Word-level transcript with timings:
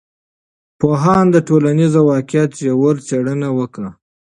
پوهانو 0.79 1.31
د 1.35 1.37
ټولنیز 1.47 1.93
واقعیت 2.11 2.51
ژوره 2.61 3.01
څېړنه 3.07 3.49
وکړه. 3.59 3.89